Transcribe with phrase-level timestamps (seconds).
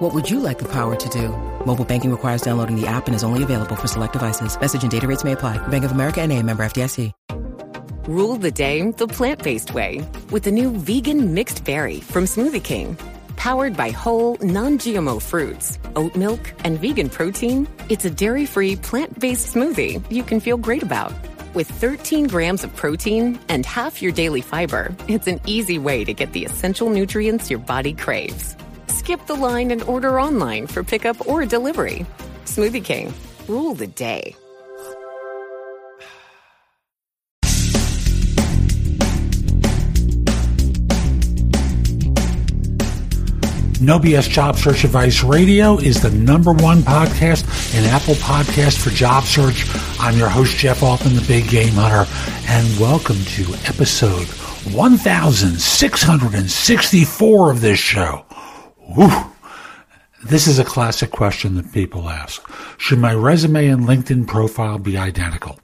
[0.00, 1.28] What would you like the power to do?
[1.66, 4.58] Mobile banking requires downloading the app and is only available for select devices.
[4.58, 5.58] Message and data rates may apply.
[5.68, 7.12] Bank of America and a member FDIC.
[8.08, 12.96] Rule the day the plant-based way with the new vegan mixed berry from Smoothie King.
[13.36, 20.02] Powered by whole, non-GMO fruits, oat milk, and vegan protein, it's a dairy-free, plant-based smoothie
[20.10, 21.12] you can feel great about.
[21.52, 26.14] With 13 grams of protein and half your daily fiber, it's an easy way to
[26.14, 28.56] get the essential nutrients your body craves.
[28.90, 32.04] Skip the line and order online for pickup or delivery.
[32.44, 33.14] Smoothie King,
[33.46, 34.34] rule the day.
[43.80, 47.44] No BS Job Search Advice Radio is the number one podcast
[47.78, 49.64] in Apple Podcast for job search.
[49.98, 52.04] I'm your host, Jeff Altman, the Big Game Hunter,
[52.48, 54.26] and welcome to episode
[54.74, 58.26] 1664 of this show.
[60.22, 62.46] This is a classic question that people ask.
[62.78, 65.58] Should my resume and LinkedIn profile be identical?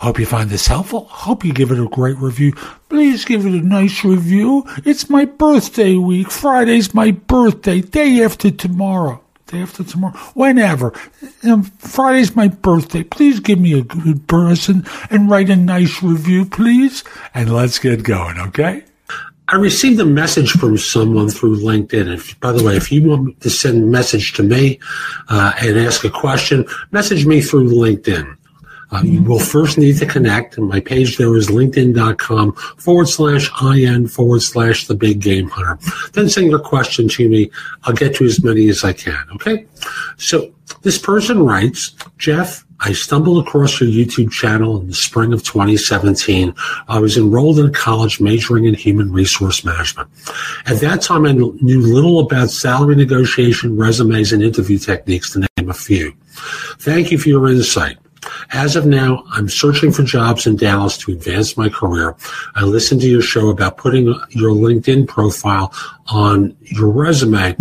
[0.00, 1.06] Hope you find this helpful.
[1.06, 2.52] Hope you give it a great review.
[2.90, 4.64] Please give it a nice review.
[4.84, 6.30] It's my birthday week.
[6.30, 7.80] Friday's my birthday.
[7.80, 9.22] Day after tomorrow.
[9.46, 10.16] Day after tomorrow.
[10.34, 10.92] Whenever.
[11.44, 13.02] Um, Friday's my birthday.
[13.02, 17.02] Please give me a good person and write a nice review, please.
[17.32, 18.84] And let's get going, okay?
[19.52, 22.10] I received a message from someone through LinkedIn.
[22.14, 24.80] If, by the way, if you want to send a message to me
[25.28, 28.38] uh, and ask a question, message me through LinkedIn.
[28.92, 30.56] Uh, you will first need to connect.
[30.56, 35.78] And my page there is linkedin.com forward slash IN forward slash the big game hunter.
[36.12, 37.50] Then send your question to me.
[37.84, 39.24] I'll get to as many as I can.
[39.34, 39.66] Okay.
[40.18, 40.52] So
[40.82, 46.52] this person writes, Jeff, I stumbled across your YouTube channel in the spring of 2017.
[46.88, 50.08] I was enrolled in college majoring in human resource management.
[50.66, 55.70] At that time, I knew little about salary negotiation, resumes, and interview techniques, to name
[55.70, 56.12] a few.
[56.80, 57.98] Thank you for your insight.
[58.52, 62.16] As of now, I'm searching for jobs in Dallas to advance my career.
[62.54, 65.72] I listened to your show about putting your LinkedIn profile
[66.08, 67.56] on your resume.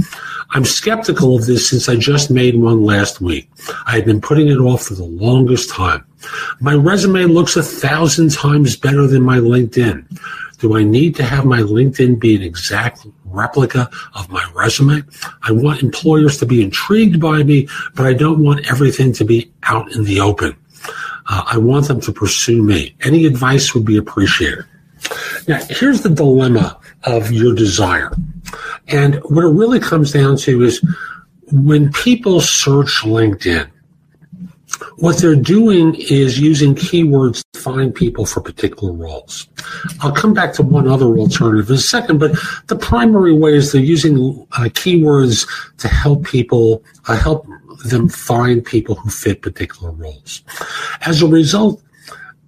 [0.51, 3.49] I'm skeptical of this since I just made one last week.
[3.85, 6.05] I had been putting it off for the longest time.
[6.59, 10.05] My resume looks a thousand times better than my LinkedIn.
[10.59, 15.03] Do I need to have my LinkedIn be an exact replica of my resume?
[15.43, 19.51] I want employers to be intrigued by me, but I don't want everything to be
[19.63, 20.55] out in the open.
[21.27, 22.95] Uh, I want them to pursue me.
[23.01, 24.65] Any advice would be appreciated.
[25.47, 28.11] Now, here's the dilemma of your desire.
[28.87, 30.85] And what it really comes down to is
[31.51, 33.69] when people search LinkedIn,
[34.97, 39.47] what they're doing is using keywords to find people for particular roles.
[39.99, 42.31] I'll come back to one other alternative in a second, but
[42.67, 45.47] the primary way is they're using uh, keywords
[45.77, 47.47] to help people, uh, help
[47.85, 50.43] them find people who fit particular roles.
[51.05, 51.81] As a result,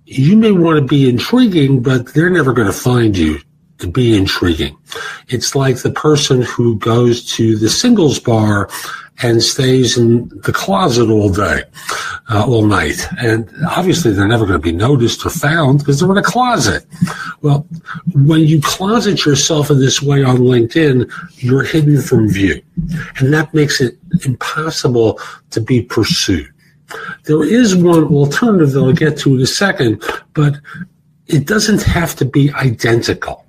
[0.06, 3.40] you may want to be intriguing, but they're never going to find you
[3.80, 4.78] to be intriguing.
[5.30, 8.70] It's like the person who goes to the singles bar
[9.22, 11.64] and stays in the closet all day,
[12.30, 13.06] uh, all night.
[13.20, 16.86] And obviously they're never going to be noticed or found because they're in a closet.
[17.42, 17.68] Well,
[18.14, 22.62] when you closet yourself in this way on LinkedIn, you're hidden from view.
[23.18, 25.20] And that makes it impossible
[25.52, 26.50] to be pursued.
[27.26, 30.04] There is one alternative that I'll get to in a second,
[30.34, 30.56] but
[31.28, 33.46] it doesn't have to be identical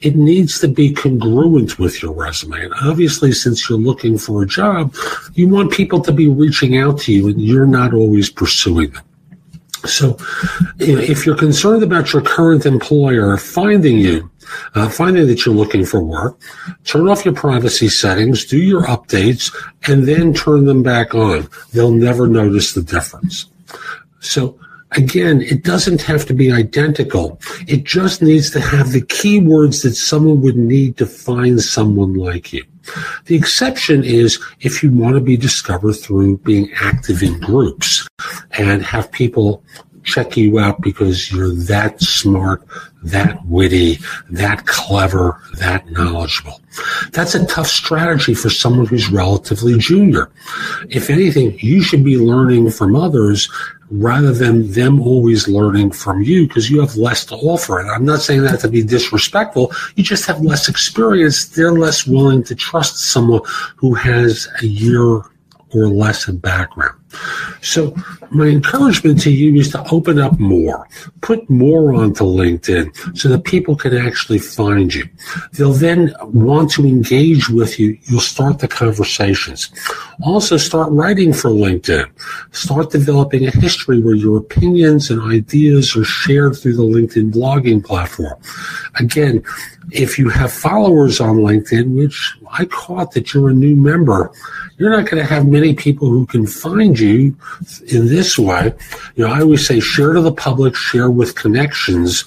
[0.00, 2.64] it needs to be congruent with your resume.
[2.64, 4.94] And obviously, since you're looking for a job,
[5.34, 9.04] you want people to be reaching out to you and you're not always pursuing them.
[9.86, 10.18] So,
[10.78, 14.30] you know, if you're concerned about your current employer finding you,
[14.74, 16.38] uh, finding that you're looking for work,
[16.84, 19.54] turn off your privacy settings, do your updates,
[19.86, 21.48] and then turn them back on.
[21.72, 23.46] They'll never notice the difference.
[24.20, 24.58] So
[24.92, 27.40] Again, it doesn't have to be identical.
[27.66, 32.52] It just needs to have the keywords that someone would need to find someone like
[32.52, 32.64] you.
[33.26, 38.08] The exception is if you want to be discovered through being active in groups
[38.52, 39.62] and have people
[40.04, 42.62] check you out because you're that smart,
[43.02, 43.98] that witty,
[44.30, 46.60] that clever, that knowledgeable.
[47.12, 50.30] That's a tough strategy for someone who's relatively junior.
[50.88, 53.48] If anything, you should be learning from others
[53.90, 57.78] rather than them always learning from you because you have less to offer.
[57.78, 59.72] And I'm not saying that to be disrespectful.
[59.96, 61.46] You just have less experience.
[61.48, 63.40] They're less willing to trust someone
[63.76, 65.22] who has a year
[65.74, 66.97] or less of background.
[67.62, 67.94] So
[68.30, 70.86] my encouragement to you is to open up more,
[71.20, 75.08] put more onto LinkedIn so that people can actually find you.
[75.52, 77.98] They'll then want to engage with you.
[78.04, 79.70] You'll start the conversations.
[80.22, 82.08] Also start writing for LinkedIn.
[82.52, 87.84] Start developing a history where your opinions and ideas are shared through the LinkedIn blogging
[87.84, 88.34] platform.
[88.96, 89.42] Again,
[89.90, 94.30] if you have followers on LinkedIn, which I caught that you're a new member,
[94.78, 97.36] you're not going to have many people who can find you
[97.88, 98.72] in this way.
[99.16, 102.24] You know, I always say share to the public, share with connections.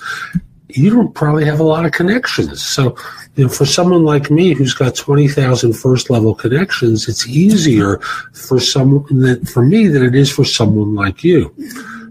[0.69, 2.63] You don't probably have a lot of connections.
[2.63, 2.95] So,
[3.35, 7.99] you know, for someone like me who's got 20,000 first level connections, it's easier
[8.33, 11.53] for someone that, for me than it is for someone like you.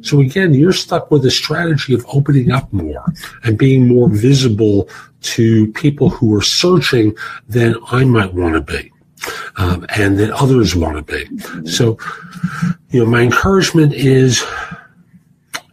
[0.03, 3.05] So again, you're stuck with a strategy of opening up more
[3.45, 4.89] and being more visible
[5.23, 7.15] to people who are searching
[7.49, 8.93] than I might want to be
[9.57, 11.69] um, and that others want to be.
[11.69, 11.99] So,
[12.91, 14.45] you know, my encouragement is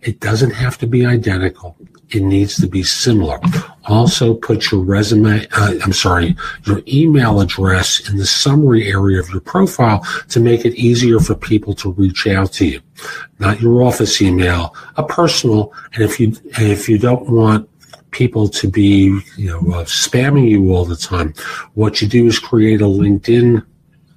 [0.02, 1.76] it doesn't have to be identical.
[2.10, 3.40] It needs to be similar.
[3.86, 9.30] Also, put your resume, uh, I'm sorry, your email address in the summary area of
[9.30, 12.82] your profile to make it easier for people to reach out to you.
[13.40, 15.74] Not your office email, a personal.
[15.94, 16.28] And if you,
[16.58, 17.70] and if you don't want
[18.12, 21.34] people to be, you know, uh, spamming you all the time.
[21.76, 23.64] What you do is create a LinkedIn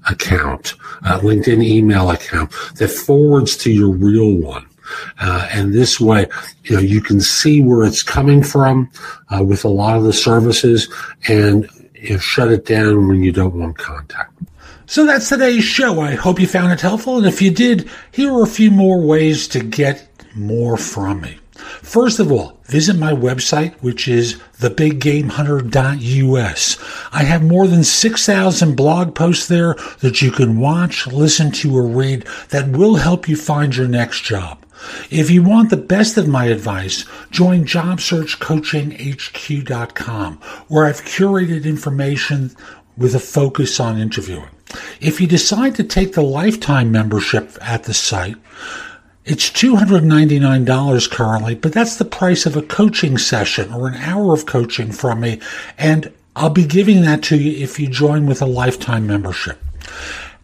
[0.08, 4.66] account, a LinkedIn email account that forwards to your real one.
[5.20, 6.26] Uh, and this way,
[6.64, 8.90] you know, you can see where it's coming from
[9.28, 10.92] uh, with a lot of the services
[11.28, 14.29] and you know, shut it down when you don't want contact.
[14.90, 16.00] So that's today's show.
[16.00, 17.18] I hope you found it helpful.
[17.18, 21.38] And if you did, here are a few more ways to get more from me.
[21.54, 26.78] First of all, visit my website, which is thebiggamehunter.us.
[27.12, 31.86] I have more than 6,000 blog posts there that you can watch, listen to, or
[31.86, 34.58] read that will help you find your next job.
[35.08, 42.50] If you want the best of my advice, join JobSearchCoachingHQ.com, where I've curated information
[42.96, 44.48] with a focus on interviewing.
[45.00, 48.36] If you decide to take the lifetime membership at the site,
[49.24, 54.46] it's $299 currently, but that's the price of a coaching session or an hour of
[54.46, 55.40] coaching from me.
[55.78, 59.62] And I'll be giving that to you if you join with a lifetime membership.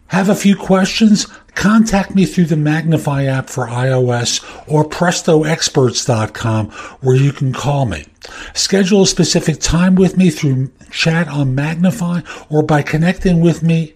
[0.07, 1.27] Have a few questions?
[1.55, 6.69] Contact me through the Magnify app for iOS or prestoexperts.com
[7.01, 8.05] where you can call me.
[8.53, 13.95] Schedule a specific time with me through chat on Magnify or by connecting with me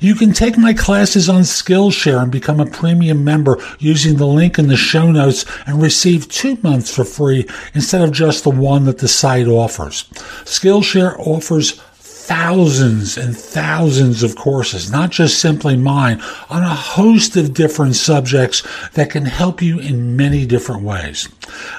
[0.00, 4.58] You can take my classes on Skillshare and become a premium member using the link
[4.58, 8.84] in the show notes and receive two months for free instead of just the one
[8.84, 10.04] that the site offers.
[10.44, 11.80] Skillshare offers
[12.28, 16.20] thousands and thousands of courses, not just simply mine,
[16.50, 21.26] on a host of different subjects that can help you in many different ways.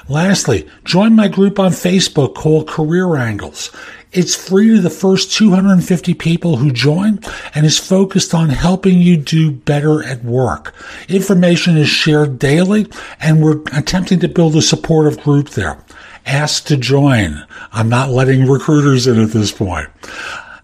[0.08, 3.70] Lastly, join my group on Facebook called Career Angles.
[4.12, 7.20] It's free to the first 250 people who join
[7.54, 10.74] and is focused on helping you do better at work.
[11.08, 12.88] Information is shared daily
[13.20, 15.78] and we're attempting to build a supportive group there.
[16.26, 17.46] Ask to join.
[17.72, 19.88] I'm not letting recruiters in at this point.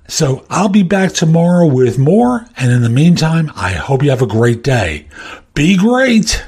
[0.09, 2.47] So I'll be back tomorrow with more.
[2.57, 5.09] And in the meantime, I hope you have a great day.
[5.55, 6.45] Be great.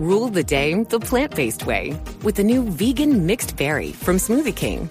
[0.00, 4.54] Rule the day the plant based way with the new vegan mixed berry from Smoothie
[4.54, 4.90] King.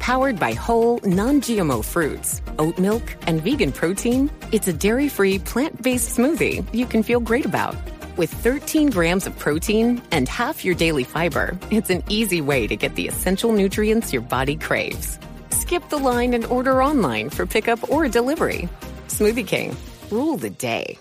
[0.00, 5.38] Powered by whole, non GMO fruits, oat milk, and vegan protein, it's a dairy free,
[5.38, 7.76] plant based smoothie you can feel great about.
[8.16, 12.76] With 13 grams of protein and half your daily fiber, it's an easy way to
[12.76, 15.18] get the essential nutrients your body craves.
[15.50, 18.68] Skip the line and order online for pickup or delivery.
[19.08, 19.76] Smoothie King,
[20.10, 20.98] rule the day.